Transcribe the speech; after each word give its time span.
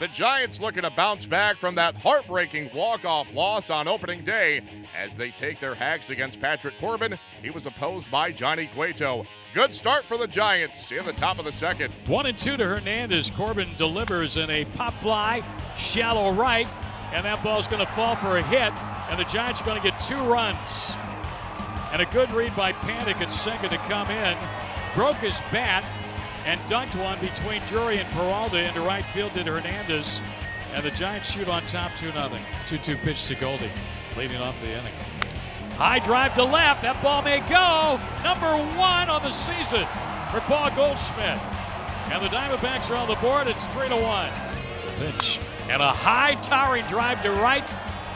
The 0.00 0.08
Giants 0.08 0.60
looking 0.60 0.84
to 0.84 0.90
bounce 0.90 1.26
back 1.26 1.58
from 1.58 1.74
that 1.74 1.94
heartbreaking 1.94 2.70
walk-off 2.74 3.26
loss 3.34 3.68
on 3.68 3.86
opening 3.86 4.24
day 4.24 4.62
as 4.98 5.14
they 5.14 5.30
take 5.30 5.60
their 5.60 5.74
hacks 5.74 6.08
against 6.08 6.40
Patrick 6.40 6.72
Corbin. 6.80 7.18
He 7.42 7.50
was 7.50 7.66
opposed 7.66 8.10
by 8.10 8.32
Johnny 8.32 8.70
Cueto. 8.72 9.26
Good 9.52 9.74
start 9.74 10.06
for 10.06 10.16
the 10.16 10.26
Giants 10.26 10.90
in 10.90 11.04
the 11.04 11.12
top 11.12 11.38
of 11.38 11.44
the 11.44 11.52
second. 11.52 11.92
One 12.06 12.24
and 12.24 12.38
two 12.38 12.56
to 12.56 12.64
Hernandez. 12.64 13.28
Corbin 13.28 13.68
delivers 13.76 14.38
in 14.38 14.50
a 14.50 14.64
pop 14.74 14.94
fly, 14.94 15.42
shallow 15.76 16.32
right, 16.32 16.66
and 17.12 17.22
that 17.26 17.42
ball's 17.44 17.66
going 17.66 17.84
to 17.84 17.92
fall 17.92 18.16
for 18.16 18.38
a 18.38 18.42
hit, 18.44 18.72
and 19.10 19.20
the 19.20 19.24
Giants 19.24 19.60
are 19.60 19.64
going 19.66 19.82
to 19.82 19.86
get 19.86 20.00
two 20.00 20.16
runs. 20.16 20.94
And 21.92 22.00
a 22.00 22.06
good 22.06 22.32
read 22.32 22.56
by 22.56 22.72
Panik 22.72 23.20
at 23.20 23.30
second 23.30 23.68
to 23.68 23.76
come 23.76 24.10
in. 24.10 24.38
Broke 24.94 25.16
his 25.16 25.38
bat, 25.52 25.84
and 26.46 26.58
dunked 26.60 26.98
one 27.02 27.18
between 27.20 27.62
Drury 27.68 27.98
and 27.98 28.08
Peralta 28.10 28.66
into 28.66 28.80
right 28.80 29.04
field 29.06 29.32
did 29.32 29.46
Hernandez. 29.46 30.20
And 30.74 30.84
the 30.84 30.90
Giants 30.92 31.30
shoot 31.30 31.48
on 31.48 31.62
top 31.66 31.94
2 31.96 32.12
0. 32.12 32.30
2 32.66 32.78
2 32.78 32.96
pitch 32.96 33.26
to 33.26 33.34
Goldie, 33.34 33.70
leading 34.16 34.40
off 34.40 34.60
the 34.60 34.70
inning. 34.70 34.94
High 35.74 35.98
drive 35.98 36.34
to 36.34 36.44
left. 36.44 36.82
That 36.82 37.02
ball 37.02 37.22
may 37.22 37.40
go. 37.40 37.98
Number 38.22 38.52
one 38.76 39.08
on 39.08 39.22
the 39.22 39.32
season 39.32 39.86
for 40.30 40.40
Paul 40.40 40.70
Goldschmidt. 40.76 41.38
And 42.12 42.22
the 42.22 42.28
Diamondbacks 42.28 42.90
are 42.90 42.96
on 42.96 43.08
the 43.08 43.14
board. 43.16 43.48
It's 43.48 43.66
3 43.68 43.88
to 43.88 43.96
1. 43.96 44.30
Pitch. 44.98 45.40
And 45.70 45.80
a 45.80 45.92
high 45.92 46.34
towering 46.42 46.86
drive 46.86 47.22
to 47.22 47.30
right 47.32 47.66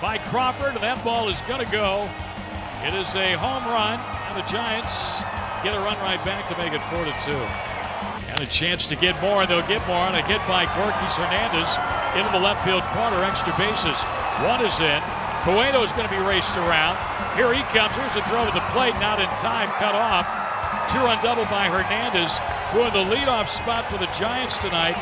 by 0.02 0.18
Crawford. 0.18 0.74
And 0.74 0.82
that 0.82 1.02
ball 1.02 1.28
is 1.28 1.40
going 1.42 1.64
to 1.64 1.72
go. 1.72 2.08
It 2.82 2.92
is 2.92 3.14
a 3.16 3.32
home 3.34 3.64
run. 3.64 3.98
And 4.28 4.36
the 4.36 4.46
Giants 4.50 5.22
get 5.64 5.74
a 5.74 5.80
run 5.80 5.96
right 6.04 6.22
back 6.24 6.46
to 6.48 6.58
make 6.58 6.72
it 6.72 6.82
4 6.92 7.04
to 7.04 7.14
2. 7.32 7.73
And 8.34 8.42
a 8.42 8.50
chance 8.50 8.88
to 8.88 8.96
get 8.96 9.14
more, 9.22 9.42
and 9.42 9.48
they'll 9.48 9.66
get 9.70 9.86
more 9.86 10.02
on 10.02 10.14
a 10.14 10.22
hit 10.26 10.42
by 10.50 10.66
Gorkys 10.66 11.14
Hernandez 11.14 11.70
into 12.18 12.30
the 12.34 12.42
left 12.42 12.66
field 12.66 12.82
corner, 12.90 13.22
extra 13.22 13.54
bases. 13.54 13.94
One 14.42 14.58
is 14.66 14.74
in. 14.82 14.98
Cueto 15.46 15.86
is 15.86 15.92
going 15.92 16.08
to 16.08 16.10
be 16.10 16.18
raced 16.18 16.56
around. 16.56 16.98
Here 17.38 17.54
he 17.54 17.62
comes. 17.70 17.94
Here's 17.94 18.16
a 18.16 18.26
throw 18.26 18.44
to 18.44 18.50
the 18.50 18.64
plate, 18.74 18.94
not 18.98 19.20
in 19.22 19.30
time, 19.38 19.68
cut 19.78 19.94
off. 19.94 20.26
Two 20.90 20.98
run 20.98 21.22
double 21.22 21.44
by 21.46 21.70
Hernandez, 21.70 22.38
who 22.74 22.82
in 22.82 22.90
the 22.90 23.06
leadoff 23.06 23.46
spot 23.46 23.88
for 23.90 23.98
the 23.98 24.10
Giants 24.18 24.58
tonight 24.58 24.96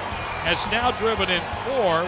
has 0.44 0.66
now 0.70 0.91
driven 0.91 1.30
in 1.30 1.41
four, 1.64 2.05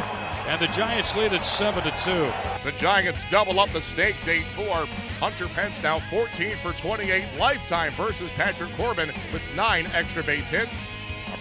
and 0.47 0.61
the 0.61 0.67
Giants 0.75 1.17
lead 1.17 1.33
at 1.33 1.47
7 1.47 1.83
to 1.85 1.91
2. 2.05 2.69
The 2.69 2.77
Giants 2.77 3.25
double 3.31 3.61
up 3.61 3.71
the 3.71 3.81
stakes 3.81 4.29
8 4.29 4.45
4. 4.57 4.67
Hunter 5.21 5.49
Pence 5.49 5.83
now 5.83 6.01
14 6.11 6.57
for 6.59 6.73
28 6.73 7.25
lifetime 7.39 7.93
versus 7.93 8.31
Patrick 8.33 8.71
Corbin 8.77 9.09
with 9.33 9.43
nine 9.57 9.87
extra 9.95 10.23
base 10.23 10.51
hits. 10.51 10.91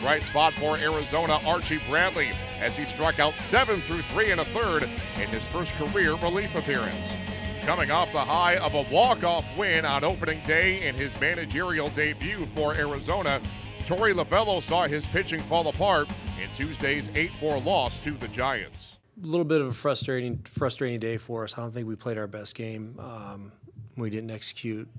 A 0.03 0.05
bright 0.05 0.23
spot 0.23 0.53
for 0.55 0.75
Arizona 0.75 1.39
Archie 1.45 1.79
Bradley 1.89 2.31
as 2.59 2.75
he 2.75 2.83
struck 2.83 3.19
out 3.19 3.37
seven 3.37 3.79
through 3.79 4.01
three 4.01 4.31
and 4.31 4.41
a 4.41 4.45
third 4.45 4.83
in 4.83 5.29
his 5.29 5.47
first 5.47 5.73
career 5.75 6.15
relief 6.15 6.57
appearance. 6.57 7.15
Coming 7.61 7.89
off 7.89 8.11
the 8.11 8.19
high 8.19 8.57
of 8.57 8.73
a 8.73 8.81
walk-off 8.93 9.45
win 9.57 9.85
on 9.85 10.03
opening 10.03 10.41
day 10.43 10.85
in 10.85 10.93
his 10.93 11.17
managerial 11.21 11.87
debut 11.87 12.45
for 12.47 12.75
Arizona, 12.75 13.39
Torey 13.85 14.13
Lovullo 14.13 14.61
saw 14.61 14.87
his 14.87 15.07
pitching 15.07 15.39
fall 15.39 15.69
apart 15.69 16.09
in 16.41 16.49
Tuesday's 16.53 17.07
8-4 17.11 17.63
loss 17.63 17.97
to 17.99 18.11
the 18.11 18.27
Giants. 18.27 18.97
A 19.23 19.25
little 19.25 19.45
bit 19.45 19.61
of 19.61 19.67
a 19.67 19.73
frustrating, 19.73 20.39
frustrating 20.39 20.99
day 20.99 21.15
for 21.15 21.45
us. 21.45 21.57
I 21.57 21.61
don't 21.61 21.71
think 21.71 21.87
we 21.87 21.95
played 21.95 22.17
our 22.17 22.27
best 22.27 22.55
game. 22.55 22.99
Um, 22.99 23.53
we 23.95 24.09
didn't 24.09 24.31
execute 24.31 24.89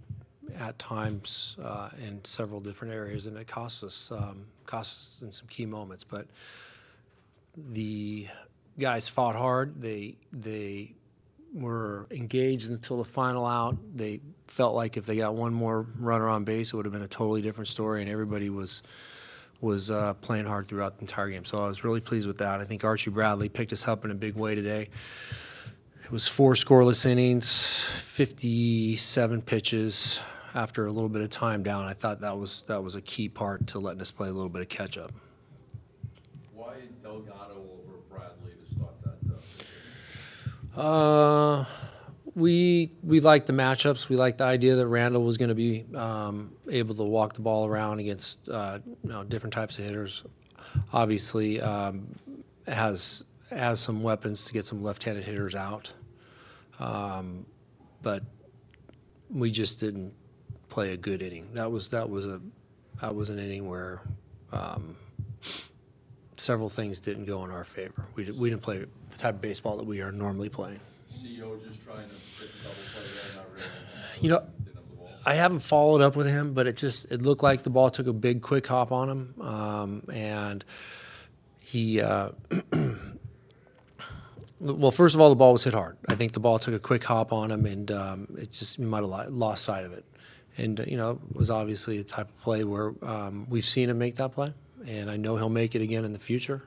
at 0.59 0.79
times 0.79 1.57
uh, 1.63 1.91
in 2.05 2.25
several 2.25 2.61
different 2.61 2.95
areas, 2.95 3.27
and 3.27 3.37
it 3.37 3.47
cost 3.47 3.85
us 3.85 4.13
um, 4.13 4.47
cost 4.67 4.97
us 4.97 5.23
in 5.23 5.33
some 5.33 5.49
key 5.49 5.67
moments. 5.67 6.05
But 6.05 6.27
the 7.57 8.29
guys 8.79 9.09
fought 9.09 9.37
hard. 9.37 9.81
They 9.81 10.17
they 10.33 10.95
were 11.55 12.07
engaged 12.11 12.71
until 12.71 12.99
the 12.99 13.05
final 13.05 13.47
out. 13.47 13.77
They 13.95 14.21
felt 14.49 14.75
like 14.75 14.97
if 14.97 15.07
they 15.07 15.17
got 15.17 15.35
one 15.35 15.55
more 15.55 15.87
runner 15.99 16.29
on 16.29 16.45
base, 16.45 16.73
it 16.73 16.77
would 16.77 16.85
have 16.85 16.93
been 16.93 17.03
a 17.03 17.09
totally 17.09 17.43
different 17.43 17.69
story, 17.69 18.03
and 18.03 18.11
everybody 18.11 18.51
was 18.51 18.83
was 19.61 19.91
uh, 19.91 20.15
playing 20.15 20.47
hard 20.47 20.67
throughout 20.67 20.97
the 20.97 21.03
entire 21.03 21.31
game. 21.31 21.45
So 21.45 21.65
I 21.65 21.69
was 21.69 21.85
really 21.85 22.01
pleased 22.01 22.27
with 22.27 22.39
that. 22.39 22.61
I 22.61 22.65
think 22.65 22.85
Archie 22.85 23.11
Bradley 23.11 23.49
picked 23.49 23.73
us 23.73 23.89
up 23.89 24.05
in 24.05 24.11
a 24.11 24.15
big 24.15 24.35
way 24.35 24.55
today. 24.55 24.89
It 26.05 26.13
was 26.13 26.29
four 26.29 26.53
scoreless 26.53 27.07
innings, 27.07 27.83
57 27.87 29.41
pitches, 29.41 30.21
after 30.55 30.87
a 30.87 30.93
little 30.93 31.09
bit 31.09 31.21
of 31.21 31.31
time 31.31 31.63
down, 31.63 31.85
I 31.85 31.93
thought 31.93 32.21
that 32.21 32.39
was 32.39 32.63
that 32.69 32.83
was 32.83 32.95
a 32.95 33.01
key 33.01 33.29
part 33.29 33.67
to 33.69 33.79
letting 33.81 34.01
us 34.01 34.11
play 34.11 34.29
a 34.29 34.33
little 34.33 34.51
bit 34.51 34.63
of 34.63 34.69
catch 34.69 34.97
up. 34.97 35.13
Why 36.53 36.77
Delgado 37.03 37.57
over 37.57 37.99
Bradley 38.09 38.53
to 38.53 38.75
start 38.75 38.95
that? 40.75 40.81
Uh, 40.81 41.65
we 42.35 42.93
we 43.03 43.21
liked 43.21 43.47
the 43.47 43.53
matchups. 43.53 44.09
We 44.09 44.17
liked 44.17 44.39
the 44.39 44.45
idea 44.45 44.77
that 44.77 44.87
Randall 44.87 45.25
was 45.25 45.37
going 45.37 45.49
to 45.49 45.55
be 45.55 45.85
um, 45.95 46.53
able 46.71 46.95
to 46.95 47.05
walk 47.05 47.35
the 47.35 47.43
ball 47.43 47.67
around 47.67 47.99
against 47.99 48.49
uh, 48.49 48.79
you 49.03 49.11
know, 49.11 49.25
different 49.25 49.53
types 49.53 49.79
of 49.79 49.85
hitters. 49.85 50.25
Obviously, 50.93 51.61
um, 51.61 52.15
has 52.67 53.25
has 53.51 53.81
some 53.81 54.03
weapons 54.03 54.45
to 54.47 54.53
get 54.53 54.67
some 54.67 54.83
left-handed 54.83 55.25
hitters 55.25 55.55
out, 55.55 55.93
um, 56.79 57.47
but 58.03 58.23
we 59.31 59.51
just 59.51 59.79
didn't 59.81 60.13
play 60.75 60.93
a 60.93 60.97
good 60.97 61.23
inning. 61.23 61.49
That 61.55 61.71
was 61.71 61.91
that 61.91 62.11
was 62.11 62.27
a 62.27 62.41
that 63.01 63.15
was 63.15 63.31
an 63.31 63.39
inning 63.39 63.69
where 63.69 64.03
um, 64.51 64.97
several 66.37 66.69
things 66.69 66.99
didn't 66.99 67.27
go 67.27 67.45
in 67.45 67.53
our 67.53 67.63
favor. 67.63 68.07
We, 68.17 68.29
we 68.33 68.51
didn't 68.51 68.63
play 68.63 68.79
the 69.11 69.19
type 69.19 69.37
of 69.37 69.41
baseball 69.41 69.77
that 69.77 69.87
we 69.87 70.01
are 70.03 70.11
normally 70.11 70.49
playing. 70.49 70.81
CEO 71.17 71.65
just 71.65 71.83
trying 71.85 72.09
to 72.09 72.15
the 72.41 72.49
double 72.63 72.75
play 72.75 73.03
there, 73.05 73.37
not 73.37 73.47
really. 73.55 73.69
You 74.21 74.29
know, 74.31 74.43
I 75.25 75.35
haven't 75.35 75.61
followed 75.61 76.01
up 76.01 76.17
with 76.17 76.27
him, 76.27 76.55
but 76.55 76.67
it 76.67 76.77
just 76.77 77.11
it 77.13 77.23
looked 77.23 77.45
like 77.45 77.63
the 77.63 77.71
ball 77.71 77.89
took 77.91 78.09
a 78.09 78.13
big 78.13 78.43
quick 78.43 78.67
hop 78.67 78.91
on 78.91 79.09
him, 79.09 79.35
um, 79.41 80.03
and 80.13 80.65
he. 81.61 82.01
Uh, 82.01 82.31
well, 84.59 84.91
first 84.91 85.15
of 85.15 85.21
all, 85.21 85.31
the 85.31 85.37
ball 85.37 85.53
was 85.53 85.63
hit 85.63 85.75
hard. 85.75 85.99
I 86.09 86.17
think 86.17 86.33
the 86.33 86.41
ball 86.41 86.59
took 86.59 86.75
a 86.75 86.81
quick 86.81 87.05
hop 87.05 87.33
on 87.33 87.53
him, 87.53 87.65
and 87.65 87.93
um, 87.93 88.27
it 88.37 88.51
just 88.51 88.79
he 88.79 88.83
might 88.83 89.03
have 89.03 89.31
lost 89.31 89.65
sight 89.65 89.85
of 89.85 89.93
it 89.93 90.05
and 90.57 90.85
you 90.87 90.97
know 90.97 91.21
was 91.33 91.51
obviously 91.51 91.99
a 91.99 92.05
type 92.05 92.29
of 92.29 92.39
play 92.41 92.65
where 92.65 92.93
um, 93.03 93.47
we've 93.49 93.65
seen 93.65 93.91
him 93.91 93.99
make 93.99 94.17
that 94.17 94.33
play, 94.33 94.53
and 94.87 95.11
I 95.11 95.17
know 95.17 95.37
he'll 95.37 95.49
make 95.49 95.75
it 95.75 95.83
again 95.83 96.05
in 96.05 96.13
the 96.13 96.19
future. 96.19 96.63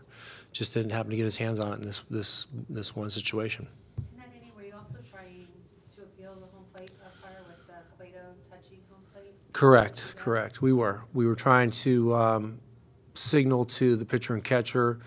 Just 0.52 0.74
didn't 0.74 0.92
happen 0.92 1.12
to 1.12 1.18
get 1.18 1.24
his 1.24 1.38
hands 1.38 1.60
on 1.60 1.74
it 1.74 1.76
in 1.76 1.82
this 1.84 2.02
this 2.10 2.48
this 2.70 2.96
one 2.96 3.10
situation. 3.10 3.68
In 3.98 4.20
that 4.20 4.30
inning, 4.36 4.52
were 4.56 4.64
you 4.64 4.74
also 4.74 4.98
trying 5.10 5.48
to 5.96 6.04
appeal 6.04 6.34
the 6.36 6.48
home 6.48 6.66
plate 6.74 6.92
umpire 7.04 7.44
with 7.48 7.68
the 7.68 7.74
Cueto 7.98 8.20
touching 8.50 8.80
home 8.90 9.02
plate? 9.14 9.34
Correct, 9.54 10.16
correct. 10.16 10.62
We 10.62 10.74
were 10.74 11.04
we 11.14 11.26
were 11.26 11.36
trying 11.36 11.72
to 11.72 12.16
um, 12.16 12.60
signal 13.14 13.66
to 13.66 13.96
the 13.96 14.06
pitcher 14.06 14.34
and 14.34 14.44
catcher 14.44 15.00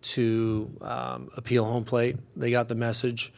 to 0.00 0.70
um, 0.80 1.30
appeal 1.36 1.64
home 1.64 1.84
plate. 1.84 2.16
They 2.36 2.50
got 2.50 2.68
the 2.68 2.74
message. 2.74 3.32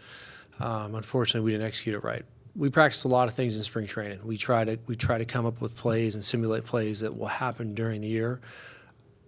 Um, 0.58 0.94
unfortunately, 0.94 1.41
we 1.41 1.52
didn't 1.52 1.66
execute 1.66 1.94
it 1.94 2.04
right 2.04 2.24
we 2.56 2.69
practice 2.69 3.05
a 3.05 3.09
lot 3.09 3.28
of 3.28 3.34
things 3.34 3.56
in 3.56 3.62
spring 3.62 3.87
training. 3.87 4.21
We 4.25 4.37
try 4.37 4.65
to 4.65 4.78
we 4.87 4.97
try 4.97 5.19
to 5.19 5.25
come 5.25 5.47
up 5.47 5.61
with 5.61 5.77
plays 5.77 6.15
and 6.15 6.25
simulate 6.25 6.65
plays 6.65 7.00
that 7.00 7.16
will 7.16 7.28
happen 7.28 7.75
during 7.75 8.00
the 8.00 8.09
year. 8.09 8.41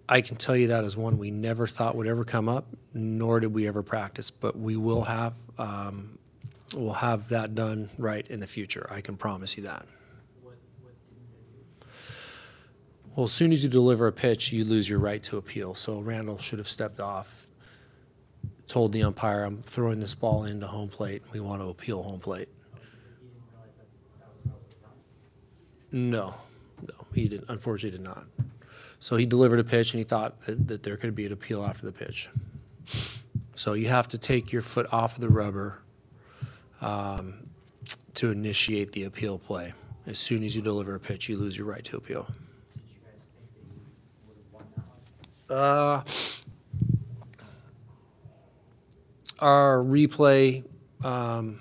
I 0.08 0.20
can 0.20 0.36
tell 0.36 0.56
you 0.56 0.68
that 0.68 0.84
is 0.84 0.96
one 0.96 1.18
we 1.18 1.30
never 1.30 1.66
thought 1.66 1.96
would 1.96 2.06
ever 2.06 2.24
come 2.24 2.48
up, 2.48 2.66
nor 2.92 3.40
did 3.40 3.54
we 3.54 3.66
ever 3.68 3.82
practice. 3.82 4.30
But 4.30 4.58
we 4.58 4.76
will 4.76 5.02
have 5.02 5.34
um, 5.58 6.18
we'll 6.76 6.94
have 6.94 7.28
that 7.28 7.54
done 7.54 7.88
right 7.98 8.26
in 8.28 8.40
the 8.40 8.46
future. 8.46 8.86
I 8.90 9.00
can 9.00 9.16
promise 9.16 9.56
you 9.56 9.64
that. 9.64 9.86
Well, 13.14 13.24
as 13.24 13.32
soon 13.32 13.52
as 13.52 13.62
you 13.62 13.68
deliver 13.68 14.06
a 14.06 14.12
pitch, 14.12 14.52
you 14.52 14.64
lose 14.64 14.88
your 14.88 14.98
right 14.98 15.22
to 15.24 15.36
appeal. 15.36 15.74
So 15.74 16.00
Randall 16.00 16.38
should 16.38 16.58
have 16.58 16.68
stepped 16.68 16.98
off, 16.98 17.46
told 18.66 18.92
the 18.92 19.02
umpire, 19.02 19.44
"I'm 19.44 19.62
throwing 19.62 20.00
this 20.00 20.14
ball 20.14 20.44
into 20.44 20.66
home 20.66 20.88
plate. 20.88 21.22
We 21.32 21.38
want 21.38 21.60
to 21.60 21.68
appeal 21.68 22.02
home 22.02 22.20
plate." 22.20 22.48
No, 25.92 26.34
no, 26.80 26.94
he 27.14 27.28
did. 27.28 27.44
Unfortunately, 27.48 27.98
did 27.98 28.04
not. 28.04 28.24
So 28.98 29.16
he 29.16 29.26
delivered 29.26 29.60
a 29.60 29.64
pitch, 29.64 29.92
and 29.92 29.98
he 29.98 30.04
thought 30.04 30.40
that, 30.46 30.68
that 30.68 30.82
there 30.82 30.96
could 30.96 31.14
be 31.14 31.26
an 31.26 31.32
appeal 31.32 31.64
after 31.64 31.84
the 31.84 31.92
pitch. 31.92 32.30
So 33.54 33.74
you 33.74 33.88
have 33.88 34.08
to 34.08 34.18
take 34.18 34.52
your 34.52 34.62
foot 34.62 34.86
off 34.92 35.16
of 35.16 35.20
the 35.20 35.28
rubber 35.28 35.82
um, 36.80 37.46
to 38.14 38.30
initiate 38.30 38.92
the 38.92 39.04
appeal 39.04 39.38
play. 39.38 39.74
As 40.06 40.18
soon 40.18 40.42
as 40.42 40.56
you 40.56 40.62
deliver 40.62 40.94
a 40.94 41.00
pitch, 41.00 41.28
you 41.28 41.36
lose 41.36 41.56
your 41.56 41.66
right 41.66 41.84
to 41.84 41.96
appeal. 41.96 42.26
Uh, 45.48 46.02
our 49.38 49.78
replay 49.78 50.64
um, 51.04 51.60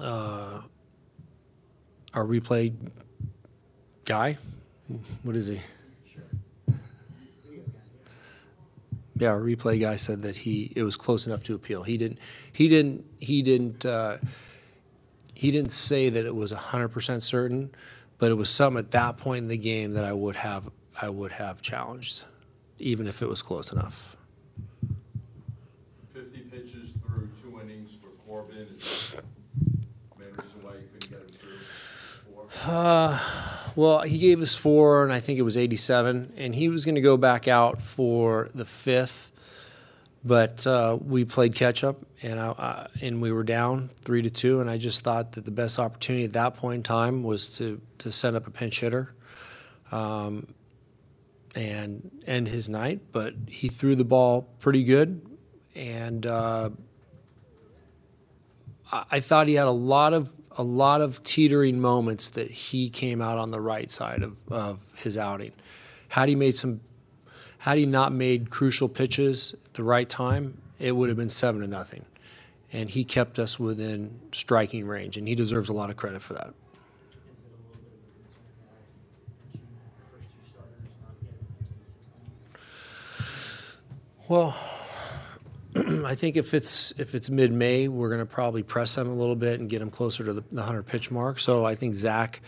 uh, 0.00 0.60
our 2.16 2.24
replay 2.24 2.74
guy. 4.04 4.38
What 5.22 5.36
is 5.36 5.46
he? 5.46 5.60
yeah, 9.18 9.30
our 9.30 9.40
replay 9.40 9.80
guy 9.80 9.96
said 9.96 10.20
that 10.22 10.36
he 10.36 10.72
it 10.76 10.82
was 10.82 10.96
close 10.96 11.26
enough 11.26 11.42
to 11.44 11.54
appeal. 11.54 11.82
He 11.82 11.96
didn't 11.96 12.18
he 12.52 12.68
didn't 12.68 13.04
he 13.18 13.42
didn't 13.42 13.86
uh, 13.86 14.18
he 15.34 15.50
didn't 15.50 15.72
say 15.72 16.08
that 16.08 16.24
it 16.24 16.34
was 16.34 16.50
hundred 16.52 16.88
percent 16.88 17.22
certain, 17.22 17.70
but 18.18 18.30
it 18.30 18.34
was 18.34 18.50
some 18.50 18.76
at 18.76 18.90
that 18.90 19.16
point 19.18 19.38
in 19.38 19.48
the 19.48 19.56
game 19.56 19.94
that 19.94 20.04
I 20.04 20.12
would 20.12 20.36
have 20.36 20.70
I 21.00 21.08
would 21.08 21.32
have 21.32 21.62
challenged, 21.62 22.24
even 22.78 23.06
if 23.06 23.22
it 23.22 23.28
was 23.28 23.42
close 23.42 23.72
enough. 23.72 24.16
Fifty 26.12 26.40
pitches 26.40 26.92
through 27.06 27.28
two 27.42 27.58
innings 27.60 27.92
for 27.94 28.08
Corbin, 28.28 28.68
is 28.76 29.16
reason 30.42 30.62
why 30.62 30.72
you 30.74 30.88
couldn't 30.92 31.10
get 31.10 31.20
him 31.20 31.28
through 31.28 31.56
four? 32.32 32.46
Uh, 32.66 33.18
well, 33.76 34.00
he 34.00 34.18
gave 34.18 34.40
us 34.40 34.54
four, 34.54 35.04
and 35.04 35.12
I 35.12 35.20
think 35.20 35.38
it 35.38 35.42
was 35.42 35.56
87, 35.56 36.32
and 36.36 36.54
he 36.54 36.68
was 36.68 36.84
going 36.84 36.94
to 36.94 37.00
go 37.00 37.16
back 37.16 37.46
out 37.46 37.82
for 37.82 38.48
the 38.54 38.64
fifth, 38.64 39.30
but 40.24 40.66
uh, 40.66 40.98
we 41.00 41.24
played 41.24 41.54
catch 41.54 41.84
up, 41.84 41.98
and 42.22 42.40
I, 42.40 42.48
I, 42.48 42.86
and 43.02 43.20
we 43.20 43.32
were 43.32 43.44
down 43.44 43.90
three 44.00 44.22
to 44.22 44.30
two, 44.30 44.60
and 44.60 44.70
I 44.70 44.78
just 44.78 45.04
thought 45.04 45.32
that 45.32 45.44
the 45.44 45.50
best 45.50 45.78
opportunity 45.78 46.24
at 46.24 46.32
that 46.32 46.56
point 46.56 46.76
in 46.76 46.82
time 46.82 47.22
was 47.22 47.58
to 47.58 47.80
to 47.98 48.10
send 48.10 48.34
up 48.34 48.46
a 48.46 48.50
pinch 48.50 48.80
hitter, 48.80 49.14
um, 49.92 50.46
and 51.54 52.10
end 52.26 52.48
his 52.48 52.68
night. 52.68 53.00
But 53.12 53.34
he 53.46 53.68
threw 53.68 53.94
the 53.94 54.04
ball 54.04 54.42
pretty 54.60 54.84
good, 54.84 55.20
and. 55.74 56.24
Uh, 56.24 56.70
I 58.92 59.20
thought 59.20 59.48
he 59.48 59.54
had 59.54 59.66
a 59.66 59.72
lot 59.72 60.14
of 60.14 60.30
a 60.58 60.62
lot 60.62 61.00
of 61.02 61.22
teetering 61.22 61.80
moments 61.80 62.30
that 62.30 62.50
he 62.50 62.88
came 62.88 63.20
out 63.20 63.38
on 63.38 63.50
the 63.50 63.60
right 63.60 63.90
side 63.90 64.22
of, 64.22 64.36
of 64.50 64.92
his 64.96 65.18
outing. 65.18 65.52
Had 66.08 66.28
he 66.30 66.34
made 66.34 66.56
some, 66.56 66.80
had 67.58 67.76
he 67.76 67.84
not 67.84 68.12
made 68.12 68.48
crucial 68.48 68.88
pitches 68.88 69.54
at 69.66 69.74
the 69.74 69.82
right 69.82 70.08
time, 70.08 70.62
it 70.78 70.92
would 70.92 71.10
have 71.10 71.18
been 71.18 71.28
seven 71.28 71.60
to 71.60 71.66
nothing. 71.66 72.06
And 72.72 72.88
he 72.88 73.04
kept 73.04 73.38
us 73.38 73.60
within 73.60 74.18
striking 74.32 74.86
range, 74.86 75.18
and 75.18 75.28
he 75.28 75.34
deserves 75.34 75.68
a 75.68 75.72
lot 75.72 75.90
of 75.90 75.96
credit 75.96 76.22
for 76.22 76.34
that. 76.34 76.54
Well, 84.26 84.56
I 86.04 86.14
think 86.14 86.36
if 86.36 86.54
it's 86.54 86.92
if 86.98 87.14
it's 87.14 87.30
mid-May, 87.30 87.88
we're 87.88 88.08
going 88.08 88.20
to 88.20 88.26
probably 88.26 88.62
press 88.62 88.94
them 88.94 89.08
a 89.08 89.14
little 89.14 89.36
bit 89.36 89.60
and 89.60 89.70
get 89.70 89.78
them 89.78 89.90
closer 89.90 90.24
to 90.24 90.32
the, 90.32 90.44
the 90.50 90.62
hundred 90.62 90.84
pitch 90.84 91.10
mark. 91.10 91.38
So 91.38 91.64
I 91.64 91.74
think 91.74 91.94
Zach, 91.94 92.40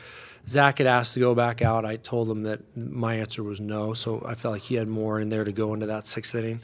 Zach 0.46 0.78
had 0.78 0.86
asked 0.86 1.14
to 1.14 1.20
go 1.20 1.34
back 1.34 1.62
out. 1.62 1.84
I 1.84 1.96
told 1.96 2.30
him 2.30 2.42
that 2.44 2.76
my 2.76 3.14
answer 3.14 3.42
was 3.42 3.60
no. 3.60 3.94
So 3.94 4.24
I 4.26 4.34
felt 4.34 4.54
like 4.54 4.62
he 4.62 4.74
had 4.74 4.88
more 4.88 5.20
in 5.20 5.28
there 5.28 5.44
to 5.44 5.52
go 5.52 5.74
into 5.74 5.86
that 5.86 6.04
sixth 6.04 6.34
inning. 6.34 6.60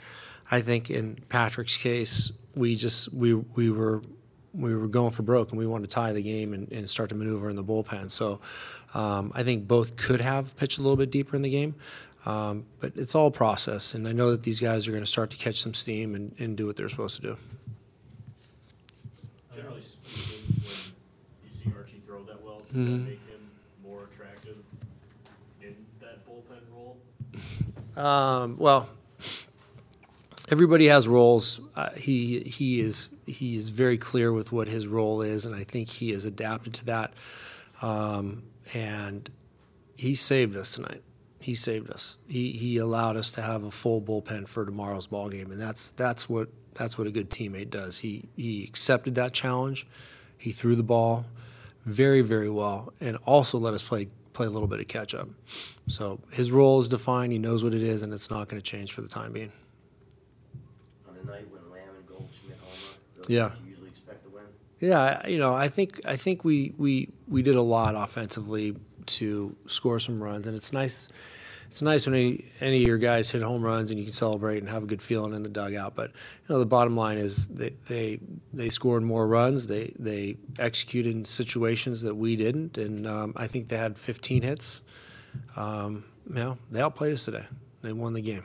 I 0.50 0.62
think 0.62 0.90
in 0.90 1.16
Patrick's 1.28 1.76
case, 1.76 2.32
we 2.54 2.74
just 2.74 3.12
we 3.12 3.34
we 3.34 3.70
were 3.70 4.02
we 4.52 4.74
were 4.74 4.88
going 4.88 5.10
for 5.10 5.22
broke 5.22 5.50
and 5.50 5.58
we 5.58 5.66
wanted 5.66 5.90
to 5.90 5.94
tie 5.94 6.12
the 6.12 6.22
game 6.22 6.54
and, 6.54 6.70
and 6.70 6.88
start 6.88 7.08
to 7.08 7.14
maneuver 7.14 7.50
in 7.50 7.56
the 7.56 7.64
bullpen. 7.64 8.10
So 8.10 8.40
um, 8.94 9.32
I 9.34 9.42
think 9.42 9.66
both 9.66 9.96
could 9.96 10.20
have 10.20 10.56
pitched 10.56 10.78
a 10.78 10.82
little 10.82 10.96
bit 10.96 11.10
deeper 11.10 11.34
in 11.34 11.42
the 11.42 11.50
game. 11.50 11.74
Um, 12.26 12.64
but 12.80 12.92
it's 12.96 13.14
all 13.14 13.30
process, 13.30 13.94
and 13.94 14.08
I 14.08 14.12
know 14.12 14.30
that 14.30 14.42
these 14.44 14.58
guys 14.60 14.88
are 14.88 14.92
going 14.92 15.02
to 15.02 15.06
start 15.10 15.30
to 15.32 15.36
catch 15.36 15.60
some 15.60 15.74
steam 15.74 16.14
and, 16.14 16.34
and 16.38 16.56
do 16.56 16.66
what 16.66 16.76
they're 16.76 16.88
supposed 16.88 17.16
to 17.16 17.22
do. 17.22 17.36
Generally 19.54 19.82
speaking, 19.82 20.40
when 20.56 20.62
you 20.64 21.72
see 21.72 21.76
Archie 21.78 22.02
throw 22.06 22.22
that 22.24 22.42
well, 22.42 22.60
does 22.60 22.68
that 22.68 22.78
Mhm. 22.78 23.04
make 23.04 23.28
him 23.28 23.50
more 23.82 24.04
attractive 24.10 24.56
in 25.62 25.74
that 26.00 26.26
bullpen 26.26 26.62
role? 26.72 26.96
Um, 28.02 28.56
well, 28.58 28.88
everybody 30.48 30.86
has 30.86 31.06
roles. 31.06 31.60
Uh, 31.76 31.90
he 31.90 32.40
he 32.40 32.80
is 32.80 33.10
he 33.26 33.54
is 33.54 33.68
very 33.68 33.98
clear 33.98 34.32
with 34.32 34.50
what 34.50 34.66
his 34.68 34.86
role 34.86 35.20
is, 35.22 35.44
and 35.44 35.54
I 35.54 35.64
think 35.64 35.88
he 35.90 36.10
has 36.12 36.24
adapted 36.24 36.72
to 36.74 36.84
that. 36.86 37.12
Um, 37.82 38.44
and 38.72 39.28
he 39.96 40.14
saved 40.14 40.56
us 40.56 40.72
tonight. 40.74 41.02
He 41.44 41.54
saved 41.54 41.90
us. 41.90 42.16
He 42.26 42.52
he 42.52 42.78
allowed 42.78 43.18
us 43.18 43.30
to 43.32 43.42
have 43.42 43.64
a 43.64 43.70
full 43.70 44.00
bullpen 44.00 44.48
for 44.48 44.64
tomorrow's 44.64 45.06
ball 45.06 45.28
game, 45.28 45.50
and 45.50 45.60
that's 45.60 45.90
that's 45.90 46.26
what 46.26 46.48
that's 46.72 46.96
what 46.96 47.06
a 47.06 47.10
good 47.10 47.28
teammate 47.28 47.68
does. 47.68 47.98
He 47.98 48.24
he 48.34 48.64
accepted 48.64 49.14
that 49.16 49.34
challenge. 49.34 49.86
He 50.38 50.52
threw 50.52 50.74
the 50.74 50.82
ball 50.82 51.26
very 51.84 52.22
very 52.22 52.48
well, 52.48 52.94
and 52.98 53.18
also 53.26 53.58
let 53.58 53.74
us 53.74 53.82
play 53.82 54.08
play 54.32 54.46
a 54.46 54.50
little 54.50 54.66
bit 54.68 54.80
of 54.80 54.88
catch 54.88 55.14
up. 55.14 55.28
So 55.86 56.18
his 56.32 56.50
role 56.50 56.80
is 56.80 56.88
defined. 56.88 57.30
He 57.32 57.38
knows 57.38 57.62
what 57.62 57.74
it 57.74 57.82
is, 57.82 58.00
and 58.02 58.14
it's 58.14 58.30
not 58.30 58.48
going 58.48 58.60
to 58.60 58.66
change 58.66 58.92
for 58.92 59.02
the 59.02 59.08
time 59.08 59.32
being. 59.32 59.52
on 61.06 61.14
a 61.22 61.26
night 61.26 61.46
when 61.50 61.60
Lamb 61.70 61.94
and 61.94 62.06
Goldschmidt 62.08 62.56
homer, 62.58 63.28
Yeah. 63.28 63.50
you 63.62 63.70
usually 63.72 63.88
expect 63.88 64.24
to 64.24 64.30
win. 64.30 64.44
Yeah, 64.80 65.20
I- 65.22 65.28
you 65.28 65.38
know, 65.38 65.54
I 65.54 65.68
think 65.68 66.00
I 66.06 66.16
think 66.16 66.42
we 66.42 66.72
we 66.78 67.10
we 67.28 67.42
did 67.42 67.54
a 67.56 67.62
lot 67.62 67.94
offensively 67.94 68.74
to 69.06 69.56
score 69.66 69.98
some 69.98 70.22
runs, 70.22 70.46
and 70.46 70.56
it's 70.56 70.72
nice. 70.72 71.08
It's 71.66 71.82
nice 71.82 72.06
when 72.06 72.14
any, 72.14 72.44
any 72.60 72.82
of 72.82 72.88
your 72.88 72.98
guys 72.98 73.30
hit 73.30 73.42
home 73.42 73.62
runs 73.62 73.90
and 73.90 73.98
you 73.98 74.04
can 74.04 74.12
celebrate 74.12 74.58
and 74.58 74.68
have 74.68 74.82
a 74.82 74.86
good 74.86 75.00
feeling 75.02 75.32
in 75.32 75.42
the 75.42 75.48
dugout. 75.48 75.94
But 75.96 76.10
you 76.10 76.54
know, 76.54 76.58
the 76.58 76.66
bottom 76.66 76.94
line 76.96 77.18
is 77.18 77.48
they 77.48 77.70
they, 77.88 78.20
they 78.52 78.70
scored 78.70 79.02
more 79.02 79.26
runs. 79.26 79.66
They 79.66 79.92
they 79.98 80.36
executed 80.58 81.16
in 81.16 81.24
situations 81.24 82.02
that 82.02 82.14
we 82.14 82.36
didn't, 82.36 82.78
and 82.78 83.06
um, 83.06 83.32
I 83.36 83.46
think 83.46 83.68
they 83.68 83.76
had 83.76 83.98
15 83.98 84.42
hits. 84.42 84.82
Um, 85.56 86.04
you 86.28 86.34
know, 86.34 86.58
they 86.70 86.80
outplayed 86.80 87.14
us 87.14 87.24
today. 87.24 87.46
They 87.82 87.92
won 87.92 88.12
the 88.12 88.22
game. 88.22 88.44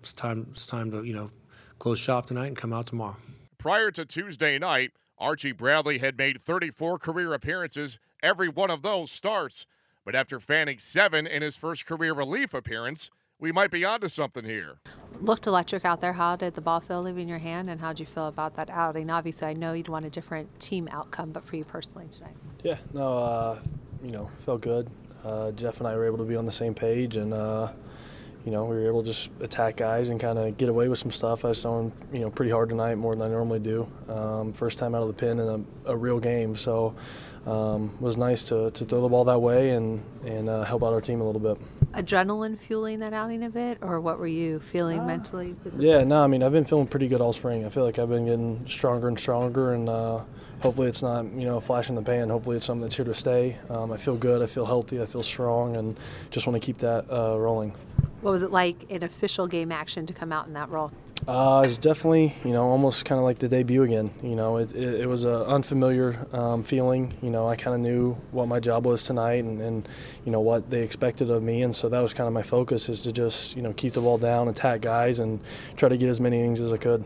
It's 0.00 0.12
time. 0.12 0.46
It's 0.52 0.66
time 0.66 0.90
to 0.92 1.02
you 1.04 1.14
know 1.14 1.30
close 1.78 1.98
shop 1.98 2.26
tonight 2.26 2.46
and 2.46 2.56
come 2.56 2.72
out 2.72 2.86
tomorrow. 2.86 3.16
Prior 3.58 3.90
to 3.90 4.04
Tuesday 4.04 4.58
night, 4.58 4.92
Archie 5.18 5.52
Bradley 5.52 5.98
had 5.98 6.16
made 6.16 6.40
34 6.40 6.98
career 6.98 7.34
appearances, 7.34 7.98
every 8.22 8.48
one 8.48 8.70
of 8.70 8.82
those 8.82 9.10
starts. 9.10 9.66
But 10.08 10.14
after 10.14 10.40
fanning 10.40 10.78
seven 10.78 11.26
in 11.26 11.42
his 11.42 11.58
first 11.58 11.84
career 11.84 12.14
relief 12.14 12.54
appearance, 12.54 13.10
we 13.38 13.52
might 13.52 13.70
be 13.70 13.84
onto 13.84 14.08
something 14.08 14.42
here. 14.42 14.78
Looked 15.20 15.46
electric 15.46 15.84
out 15.84 16.00
there. 16.00 16.14
How 16.14 16.34
did 16.34 16.54
the 16.54 16.62
ball 16.62 16.80
feel 16.80 17.02
leaving 17.02 17.28
your 17.28 17.40
hand, 17.40 17.68
and 17.68 17.78
how 17.78 17.88
did 17.88 18.00
you 18.00 18.06
feel 18.06 18.28
about 18.28 18.56
that 18.56 18.70
outing? 18.70 19.10
Obviously, 19.10 19.48
I 19.48 19.52
know 19.52 19.74
you'd 19.74 19.90
want 19.90 20.06
a 20.06 20.08
different 20.08 20.60
team 20.60 20.88
outcome, 20.90 21.30
but 21.30 21.44
for 21.44 21.56
you 21.56 21.64
personally 21.66 22.08
today. 22.08 22.30
Yeah, 22.62 22.78
no, 22.94 23.18
uh, 23.18 23.58
you 24.02 24.12
know, 24.12 24.30
felt 24.46 24.62
good. 24.62 24.90
Uh, 25.22 25.50
Jeff 25.50 25.76
and 25.76 25.86
I 25.86 25.94
were 25.94 26.06
able 26.06 26.16
to 26.16 26.24
be 26.24 26.36
on 26.36 26.46
the 26.46 26.52
same 26.52 26.72
page, 26.72 27.16
and 27.16 27.34
uh, 27.34 27.72
you 28.44 28.52
know, 28.52 28.64
we 28.64 28.76
were 28.76 28.86
able 28.86 29.02
to 29.02 29.06
just 29.06 29.30
attack 29.40 29.76
guys 29.76 30.08
and 30.08 30.20
kind 30.20 30.38
of 30.38 30.56
get 30.56 30.68
away 30.68 30.88
with 30.88 30.98
some 30.98 31.10
stuff. 31.10 31.44
I 31.44 31.48
was 31.48 31.62
throwing, 31.62 31.92
you 32.12 32.20
know, 32.20 32.30
pretty 32.30 32.50
hard 32.50 32.68
tonight, 32.68 32.94
more 32.94 33.14
than 33.14 33.26
I 33.26 33.30
normally 33.30 33.58
do. 33.58 33.88
Um, 34.08 34.52
first 34.52 34.78
time 34.78 34.94
out 34.94 35.02
of 35.02 35.08
the 35.08 35.14
pin 35.14 35.38
in 35.38 35.48
a, 35.86 35.92
a 35.92 35.96
real 35.96 36.18
game, 36.18 36.56
so 36.56 36.94
um, 37.46 37.90
it 37.94 38.02
was 38.02 38.16
nice 38.16 38.44
to, 38.44 38.70
to 38.70 38.84
throw 38.84 39.00
the 39.00 39.08
ball 39.08 39.24
that 39.24 39.40
way 39.40 39.70
and 39.70 40.02
and 40.24 40.48
uh, 40.48 40.64
help 40.64 40.82
out 40.82 40.92
our 40.92 41.00
team 41.00 41.20
a 41.20 41.24
little 41.24 41.40
bit. 41.40 41.58
Adrenaline 41.92 42.58
fueling 42.58 42.98
that 43.00 43.12
outing 43.12 43.44
a 43.44 43.50
bit, 43.50 43.78
or 43.80 44.00
what 44.00 44.18
were 44.18 44.26
you 44.26 44.60
feeling 44.60 45.06
mentally? 45.06 45.56
physically? 45.62 45.88
Yeah, 45.88 46.04
no, 46.04 46.22
I 46.22 46.26
mean, 46.26 46.42
I've 46.42 46.52
been 46.52 46.64
feeling 46.64 46.86
pretty 46.86 47.08
good 47.08 47.20
all 47.20 47.32
spring. 47.32 47.64
I 47.64 47.70
feel 47.70 47.84
like 47.84 47.98
I've 47.98 48.10
been 48.10 48.26
getting 48.26 48.66
stronger 48.68 49.08
and 49.08 49.18
stronger, 49.18 49.72
and 49.72 49.88
uh, 49.88 50.20
hopefully 50.60 50.88
it's 50.88 51.02
not, 51.02 51.24
you 51.32 51.46
know, 51.46 51.56
a 51.56 51.60
flash 51.60 51.88
in 51.88 51.94
the 51.94 52.02
pan. 52.02 52.28
Hopefully 52.28 52.56
it's 52.56 52.66
something 52.66 52.82
that's 52.82 52.96
here 52.96 53.06
to 53.06 53.14
stay. 53.14 53.56
Um, 53.70 53.90
I 53.90 53.96
feel 53.96 54.16
good, 54.16 54.42
I 54.42 54.46
feel 54.46 54.66
healthy, 54.66 55.00
I 55.00 55.06
feel 55.06 55.22
strong, 55.22 55.76
and 55.76 55.98
just 56.30 56.46
want 56.46 56.60
to 56.60 56.64
keep 56.64 56.78
that 56.78 57.10
uh, 57.10 57.38
rolling. 57.38 57.72
What 58.20 58.32
was 58.32 58.42
it 58.42 58.50
like 58.50 58.90
in 58.90 59.02
official 59.02 59.46
game 59.46 59.70
action 59.70 60.06
to 60.06 60.12
come 60.12 60.32
out 60.32 60.46
in 60.46 60.54
that 60.54 60.70
role? 60.70 60.90
Uh, 61.26 61.62
it's 61.66 61.76
definitely, 61.76 62.34
you 62.44 62.52
know, 62.52 62.68
almost 62.68 63.04
kind 63.04 63.18
of 63.18 63.24
like 63.24 63.38
the 63.38 63.48
debut 63.48 63.82
again. 63.82 64.10
You 64.22 64.36
know, 64.36 64.56
it, 64.58 64.72
it, 64.72 65.00
it 65.02 65.06
was 65.06 65.24
an 65.24 65.34
unfamiliar 65.34 66.26
um, 66.32 66.62
feeling. 66.62 67.16
You 67.22 67.30
know, 67.30 67.48
I 67.48 67.56
kind 67.56 67.74
of 67.74 67.80
knew 67.80 68.14
what 68.30 68.48
my 68.48 68.60
job 68.60 68.86
was 68.86 69.02
tonight 69.02 69.44
and, 69.44 69.60
and, 69.60 69.88
you 70.24 70.32
know, 70.32 70.40
what 70.40 70.70
they 70.70 70.82
expected 70.82 71.30
of 71.30 71.42
me. 71.42 71.62
And 71.62 71.74
so 71.74 71.88
that 71.88 72.00
was 72.00 72.14
kind 72.14 72.28
of 72.28 72.32
my 72.32 72.42
focus 72.42 72.88
is 72.88 73.02
to 73.02 73.12
just, 73.12 73.56
you 73.56 73.62
know, 73.62 73.72
keep 73.72 73.94
the 73.94 74.00
ball 74.00 74.18
down, 74.18 74.48
attack 74.48 74.80
guys, 74.80 75.18
and 75.18 75.40
try 75.76 75.88
to 75.88 75.96
get 75.96 76.08
as 76.08 76.20
many 76.20 76.38
innings 76.38 76.60
as 76.60 76.72
I 76.72 76.76
could. 76.76 77.04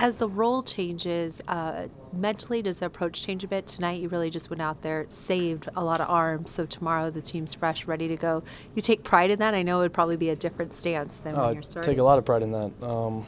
As 0.00 0.14
the 0.14 0.28
role 0.28 0.62
changes, 0.62 1.40
uh, 1.48 1.88
mentally, 2.12 2.62
does 2.62 2.78
the 2.78 2.86
approach 2.86 3.20
change 3.24 3.42
a 3.42 3.48
bit? 3.48 3.66
Tonight, 3.66 4.00
you 4.00 4.08
really 4.08 4.30
just 4.30 4.48
went 4.48 4.62
out 4.62 4.80
there, 4.80 5.06
saved 5.08 5.68
a 5.74 5.82
lot 5.82 6.00
of 6.00 6.08
arms. 6.08 6.52
So 6.52 6.66
tomorrow, 6.66 7.10
the 7.10 7.20
team's 7.20 7.52
fresh, 7.52 7.84
ready 7.86 8.06
to 8.06 8.16
go. 8.16 8.44
You 8.76 8.82
take 8.82 9.02
pride 9.02 9.32
in 9.32 9.40
that. 9.40 9.54
I 9.54 9.62
know 9.62 9.78
it 9.80 9.82
would 9.82 9.92
probably 9.92 10.16
be 10.16 10.28
a 10.28 10.36
different 10.36 10.72
stance 10.72 11.16
than 11.16 11.34
Uh, 11.34 11.46
when 11.46 11.54
you're 11.54 11.62
starting. 11.64 11.90
take 11.92 11.98
a 11.98 12.04
lot 12.04 12.16
of 12.16 12.24
pride 12.24 12.42
in 12.42 12.52
that. 12.52 12.70
Um, 12.80 13.26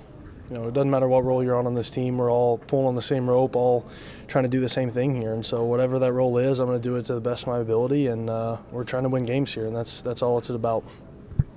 you 0.48 0.56
know, 0.56 0.68
it 0.68 0.74
doesn't 0.74 0.90
matter 0.90 1.08
what 1.08 1.24
role 1.24 1.42
you're 1.42 1.56
on 1.56 1.66
on 1.66 1.74
this 1.74 1.90
team. 1.90 2.18
We're 2.18 2.30
all 2.30 2.58
pulling 2.58 2.86
on 2.86 2.94
the 2.94 3.02
same 3.02 3.28
rope, 3.28 3.56
all 3.56 3.84
trying 4.28 4.44
to 4.44 4.50
do 4.50 4.60
the 4.60 4.68
same 4.68 4.90
thing 4.90 5.20
here. 5.20 5.32
And 5.32 5.44
so, 5.44 5.64
whatever 5.64 5.98
that 5.98 6.12
role 6.12 6.38
is, 6.38 6.60
I'm 6.60 6.66
going 6.68 6.80
to 6.80 6.88
do 6.88 6.94
it 6.96 7.06
to 7.06 7.14
the 7.14 7.20
best 7.20 7.42
of 7.42 7.48
my 7.48 7.58
ability. 7.58 8.06
And 8.06 8.30
uh, 8.30 8.58
we're 8.70 8.84
trying 8.84 9.02
to 9.04 9.08
win 9.08 9.26
games 9.26 9.52
here, 9.52 9.66
and 9.66 9.74
that's 9.74 10.02
that's 10.02 10.22
all 10.22 10.38
it's 10.38 10.50
about. 10.50 10.84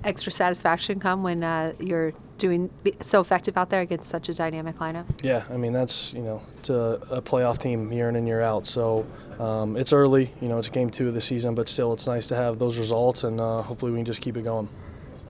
Extra 0.02 0.30
satisfaction 0.32 1.00
come 1.00 1.22
when 1.22 1.42
uh, 1.42 1.72
you're 1.80 2.12
doing 2.38 2.70
so 3.00 3.20
effective 3.20 3.56
out 3.56 3.70
there 3.70 3.80
against 3.80 4.08
such 4.10 4.28
a 4.28 4.34
dynamic 4.34 4.78
lineup. 4.78 5.04
Yeah, 5.22 5.44
I 5.50 5.56
mean 5.56 5.72
that's 5.72 6.12
you 6.12 6.22
know 6.22 6.42
it's 6.58 6.70
a, 6.70 7.00
a 7.10 7.22
playoff 7.22 7.58
team 7.58 7.92
year 7.92 8.08
in 8.08 8.16
and 8.16 8.26
year 8.26 8.40
out. 8.40 8.66
So 8.66 9.06
um, 9.38 9.76
it's 9.76 9.92
early, 9.92 10.32
you 10.40 10.48
know, 10.48 10.58
it's 10.58 10.68
game 10.68 10.90
two 10.90 11.08
of 11.08 11.14
the 11.14 11.20
season, 11.20 11.54
but 11.54 11.68
still 11.68 11.92
it's 11.92 12.06
nice 12.06 12.26
to 12.26 12.36
have 12.36 12.58
those 12.58 12.78
results, 12.78 13.24
and 13.24 13.40
uh, 13.40 13.62
hopefully 13.62 13.92
we 13.92 13.98
can 13.98 14.04
just 14.04 14.20
keep 14.20 14.36
it 14.36 14.44
going. 14.44 14.68